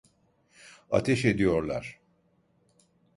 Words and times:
Ateş 0.91 1.25
ediyorlar! 1.25 1.99